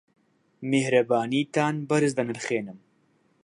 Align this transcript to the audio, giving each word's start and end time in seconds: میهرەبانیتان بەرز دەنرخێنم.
میهرەبانیتان 0.69 1.75
بەرز 1.89 2.11
دەنرخێنم. 2.17 2.79